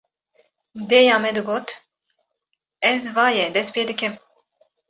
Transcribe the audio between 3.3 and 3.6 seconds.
ye